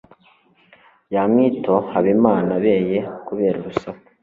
[1.13, 4.07] yamwitohabimanabeye kubera urusaku